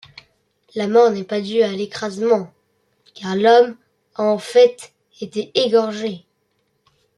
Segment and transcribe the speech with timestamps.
[0.73, 2.51] La mort n'est pas due à l'écrasement
[3.13, 3.75] car l’homme
[4.15, 6.25] a en fait été égorgé.